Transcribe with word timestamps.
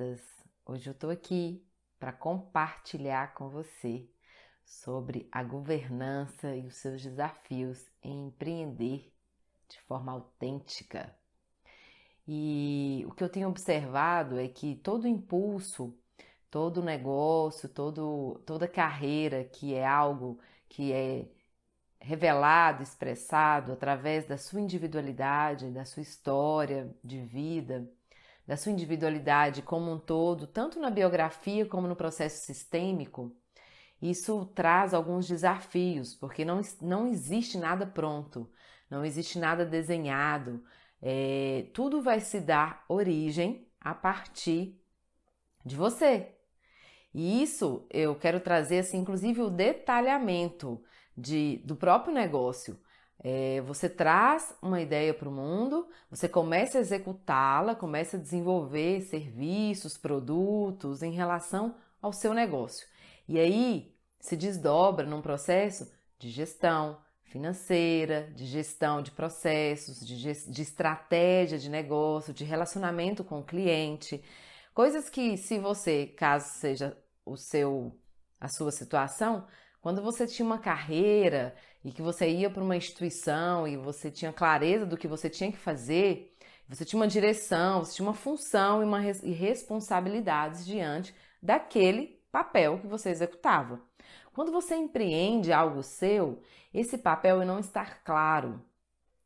amadas. 0.00 0.20
Hoje 0.64 0.88
eu 0.88 0.92
estou 0.92 1.10
aqui 1.10 1.62
para 1.98 2.12
compartilhar 2.12 3.34
com 3.34 3.48
você 3.50 4.08
sobre 4.64 5.28
a 5.30 5.42
governança 5.42 6.56
e 6.56 6.66
os 6.66 6.76
seus 6.76 7.02
desafios 7.02 7.86
em 8.02 8.28
empreender 8.28 9.12
de 9.68 9.78
forma 9.82 10.12
autêntica. 10.12 11.14
E 12.26 13.04
o 13.06 13.12
que 13.12 13.22
eu 13.22 13.28
tenho 13.28 13.48
observado 13.48 14.38
é 14.38 14.48
que 14.48 14.76
todo 14.76 15.06
impulso, 15.06 15.94
todo 16.50 16.82
negócio, 16.82 17.68
todo, 17.68 18.40
toda 18.46 18.66
carreira 18.68 19.44
que 19.44 19.74
é 19.74 19.86
algo 19.86 20.38
que 20.68 20.92
é 20.92 21.28
revelado, 22.00 22.82
expressado 22.82 23.72
através 23.72 24.26
da 24.26 24.38
sua 24.38 24.60
individualidade, 24.60 25.70
da 25.70 25.84
sua 25.84 26.02
história 26.02 26.94
de 27.04 27.20
vida, 27.20 27.90
da 28.46 28.56
sua 28.56 28.72
individualidade 28.72 29.62
como 29.62 29.92
um 29.92 29.98
todo, 29.98 30.46
tanto 30.46 30.80
na 30.80 30.90
biografia 30.90 31.66
como 31.66 31.86
no 31.86 31.96
processo 31.96 32.44
sistêmico, 32.44 33.34
isso 34.00 34.46
traz 34.54 34.94
alguns 34.94 35.28
desafios, 35.28 36.14
porque 36.14 36.44
não, 36.44 36.60
não 36.80 37.06
existe 37.06 37.58
nada 37.58 37.86
pronto, 37.86 38.50
não 38.90 39.04
existe 39.04 39.38
nada 39.38 39.64
desenhado, 39.64 40.64
é, 41.02 41.66
tudo 41.74 42.02
vai 42.02 42.20
se 42.20 42.40
dar 42.40 42.84
origem 42.88 43.68
a 43.80 43.94
partir 43.94 44.80
de 45.64 45.76
você. 45.76 46.34
E 47.12 47.42
isso 47.42 47.86
eu 47.90 48.14
quero 48.14 48.40
trazer, 48.40 48.78
assim, 48.78 48.98
inclusive, 48.98 49.42
o 49.42 49.50
detalhamento 49.50 50.82
de, 51.16 51.58
do 51.64 51.76
próprio 51.76 52.14
negócio. 52.14 52.78
É, 53.22 53.60
você 53.60 53.88
traz 53.88 54.54
uma 54.62 54.80
ideia 54.80 55.12
para 55.12 55.28
o 55.28 55.32
mundo, 55.32 55.86
você 56.10 56.26
começa 56.26 56.78
a 56.78 56.80
executá-la, 56.80 57.74
começa 57.74 58.16
a 58.16 58.20
desenvolver 58.20 59.02
serviços, 59.02 59.98
produtos 59.98 61.02
em 61.02 61.12
relação 61.12 61.74
ao 62.00 62.12
seu 62.12 62.32
negócio. 62.32 62.86
E 63.28 63.38
aí 63.38 63.94
se 64.18 64.36
desdobra 64.36 65.06
num 65.06 65.20
processo 65.20 65.90
de 66.18 66.30
gestão 66.30 66.98
financeira, 67.24 68.32
de 68.34 68.46
gestão 68.46 69.02
de 69.02 69.10
processos, 69.10 70.00
de, 70.04 70.16
de 70.16 70.62
estratégia 70.62 71.58
de 71.58 71.68
negócio, 71.68 72.32
de 72.32 72.44
relacionamento 72.44 73.22
com 73.22 73.40
o 73.40 73.44
cliente. 73.44 74.22
Coisas 74.74 75.10
que, 75.10 75.36
se 75.36 75.58
você, 75.58 76.06
caso 76.06 76.58
seja 76.58 76.96
o 77.24 77.36
seu 77.36 77.94
a 78.40 78.48
sua 78.48 78.72
situação, 78.72 79.46
quando 79.80 80.02
você 80.02 80.26
tinha 80.26 80.44
uma 80.44 80.58
carreira 80.58 81.54
e 81.84 81.90
que 81.90 82.02
você 82.02 82.28
ia 82.28 82.50
para 82.50 82.62
uma 82.62 82.76
instituição 82.76 83.66
e 83.66 83.76
você 83.76 84.10
tinha 84.10 84.32
clareza 84.32 84.84
do 84.84 84.96
que 84.96 85.08
você 85.08 85.30
tinha 85.30 85.50
que 85.50 85.58
fazer, 85.58 86.36
você 86.68 86.84
tinha 86.84 87.00
uma 87.00 87.08
direção, 87.08 87.84
você 87.84 87.96
tinha 87.96 88.06
uma 88.06 88.14
função 88.14 88.82
e, 88.82 88.84
uma, 88.84 89.02
e 89.04 89.32
responsabilidades 89.32 90.64
diante 90.66 91.14
daquele 91.42 92.20
papel 92.30 92.78
que 92.78 92.86
você 92.86 93.10
executava. 93.10 93.80
Quando 94.32 94.52
você 94.52 94.76
empreende 94.76 95.52
algo 95.52 95.82
seu, 95.82 96.40
esse 96.72 96.96
papel 96.96 97.44
não 97.44 97.58
está 97.58 97.84
claro. 97.84 98.62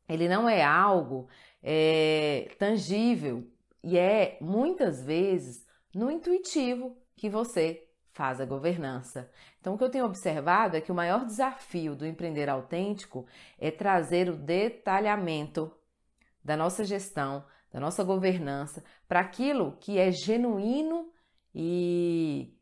Ele 0.07 0.27
não 0.27 0.47
é 0.49 0.63
algo 0.63 1.27
é, 1.61 2.49
tangível 2.57 3.47
e 3.83 3.97
é 3.97 4.37
muitas 4.41 5.03
vezes 5.03 5.65
no 5.93 6.09
intuitivo 6.09 6.97
que 7.15 7.29
você 7.29 7.87
faz 8.15 8.39
a 8.39 8.45
governança. 8.45 9.29
Então, 9.59 9.73
o 9.73 9.77
que 9.77 9.83
eu 9.83 9.89
tenho 9.89 10.05
observado 10.05 10.77
é 10.77 10.81
que 10.81 10.91
o 10.91 10.95
maior 10.95 11.25
desafio 11.25 11.97
do 11.97 12.05
empreender 12.05 12.49
autêntico 12.49 13.27
é 13.59 13.69
trazer 13.69 14.29
o 14.29 14.37
detalhamento 14.37 15.69
da 16.41 16.55
nossa 16.55 16.85
gestão, 16.85 17.43
da 17.73 17.79
nossa 17.79 18.05
governança, 18.05 18.81
para 19.05 19.19
aquilo 19.19 19.75
que 19.81 19.99
é 19.99 20.11
genuíno 20.11 21.11
e 21.53 22.57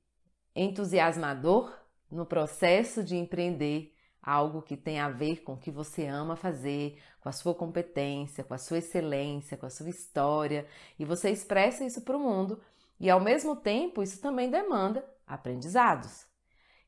entusiasmador 0.56 1.72
no 2.10 2.26
processo 2.26 3.04
de 3.04 3.16
empreender 3.16 3.94
algo 4.24 4.60
que 4.60 4.76
tem 4.76 5.00
a 5.00 5.10
ver 5.10 5.44
com 5.44 5.54
o 5.54 5.60
que 5.60 5.70
você 5.70 6.08
ama 6.08 6.36
fazer, 6.36 7.00
com 7.22 7.30
a 7.30 7.32
sua 7.32 7.54
competência, 7.54 8.44
com 8.44 8.56
a 8.56 8.58
sua 8.58 8.80
excelência, 8.80 9.56
com 9.56 9.68
a 9.68 9.70
sua 9.70 9.90
história, 9.90 10.66
e 10.98 11.06
você 11.06 11.30
expressa 11.30 11.86
isso 11.86 12.02
para 12.02 12.18
o 12.18 12.20
mundo, 12.20 12.60
e 13.00 13.08
ao 13.08 13.20
mesmo 13.20 13.56
tempo 13.56 14.02
isso 14.02 14.20
também 14.20 14.50
demanda 14.50 15.13
aprendizados. 15.26 16.26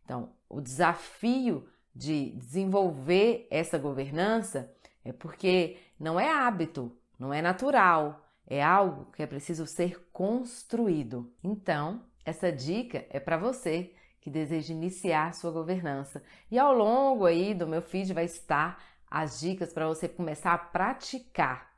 Então, 0.04 0.34
o 0.50 0.62
desafio 0.62 1.68
de 1.96 2.32
desenvolver 2.32 3.48
essa 3.50 3.78
governança 3.78 4.72
é 5.04 5.12
porque 5.12 5.78
não 6.00 6.20
é 6.20 6.30
hábito, 6.30 6.96
não 7.18 7.34
é 7.34 7.42
natural, 7.42 8.26
é 8.46 8.64
algo 8.64 9.12
que 9.12 9.24
é 9.24 9.28
preciso 9.28 9.66
ser 9.66 10.10
construído. 10.12 11.34
Então, 11.44 12.04
essa 12.24 12.52
dica 12.52 13.06
é 13.10 13.20
para 13.20 13.38
você 13.38 13.94
que 14.20 14.30
deseja 14.30 14.74
iniciar 14.74 15.34
sua 15.34 15.52
governança. 15.52 16.24
E 16.50 16.58
ao 16.58 16.74
longo 16.74 17.26
aí 17.26 17.54
do 17.54 17.68
meu 17.68 17.82
feed 17.82 18.14
vai 18.14 18.26
estar 18.26 18.84
as 19.10 19.40
dicas 19.40 19.72
para 19.72 19.88
você 19.88 20.10
começar 20.10 20.54
a 20.54 20.58
praticar, 20.58 21.75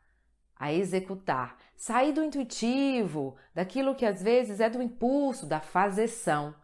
a 0.60 0.74
executar, 0.74 1.58
sair 1.76 2.14
do 2.14 2.24
intuitivo, 2.24 3.36
daquilo 3.54 3.96
que 3.96 4.06
às 4.06 4.22
vezes 4.22 4.60
é 4.60 4.70
do 4.70 4.82
impulso, 4.82 5.46
da 5.46 5.60
fazeção, 5.60 6.56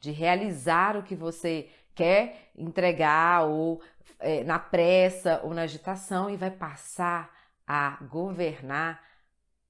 de 0.00 0.10
realizar 0.10 0.96
o 0.96 1.02
que 1.02 1.14
você 1.14 1.70
quer 1.94 2.50
entregar 2.56 3.44
ou 3.44 3.82
é, 4.18 4.42
na 4.44 4.58
pressa 4.58 5.40
ou 5.44 5.52
na 5.52 5.62
agitação 5.62 6.30
e 6.30 6.36
vai 6.36 6.50
passar 6.50 7.30
a 7.66 7.98
governar 8.10 9.02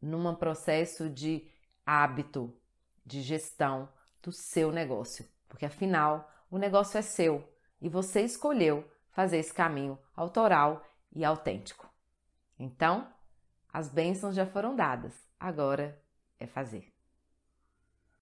num 0.00 0.34
processo 0.34 1.08
de 1.08 1.46
hábito, 1.84 2.54
de 3.04 3.20
gestão 3.20 3.88
do 4.22 4.32
seu 4.32 4.70
negócio 4.70 5.26
porque 5.52 5.66
afinal 5.66 6.32
o 6.50 6.56
negócio 6.56 6.96
é 6.96 7.02
seu 7.02 7.46
e 7.78 7.86
você 7.86 8.22
escolheu 8.22 8.90
fazer 9.10 9.36
esse 9.36 9.52
caminho 9.52 9.98
autoral 10.16 10.82
e 11.14 11.26
autêntico. 11.26 11.86
Então, 12.58 13.06
as 13.72 13.88
bênçãos 13.88 14.34
já 14.34 14.46
foram 14.46 14.76
dadas, 14.76 15.14
agora 15.40 16.00
é 16.38 16.46
fazer. 16.46 16.91